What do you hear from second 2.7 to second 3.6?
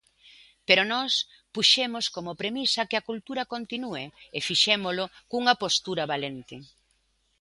que a cultura